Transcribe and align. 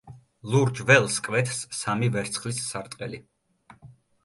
ლურჯ 0.53 0.79
ველს 0.91 1.17
კვეთს 1.27 1.61
სამი 1.81 2.11
ვერცხლის 2.17 2.65
სარტყელი. 2.73 3.23